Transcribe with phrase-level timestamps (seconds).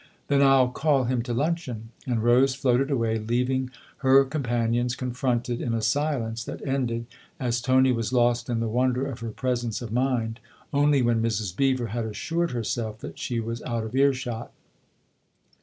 [0.29, 3.69] "Then I'll call him to luncheon." And Rose floated away, leaving
[3.99, 7.05] 1 er companions confronted in a silence that ended
[7.39, 10.39] as Tony was lost in the wonder of her presence of mind
[10.73, 11.55] only when Mrs.
[11.55, 14.51] Beever had assured herself that she was out of earshot.